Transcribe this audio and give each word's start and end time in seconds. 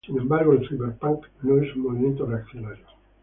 Sin 0.03 0.17
embargo, 0.17 0.53
el 0.53 0.67
ciberpunk 0.67 1.27
no 1.43 1.61
es 1.61 1.75
un 1.75 1.83
movimiento 1.83 2.25
reaccionario. 2.25 2.85